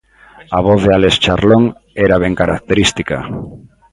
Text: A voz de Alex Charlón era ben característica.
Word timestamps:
A 0.57 0.59
voz 0.67 0.79
de 0.83 0.91
Alex 0.97 1.15
Charlón 1.23 1.63
era 2.05 2.21
ben 2.23 2.33
característica. 2.41 3.17